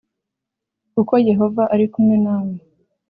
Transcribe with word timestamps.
kuko 0.93 1.13
Yehova 1.29 1.63
ari 1.73 1.85
kumwe 1.93 2.15
nawe 2.25 2.53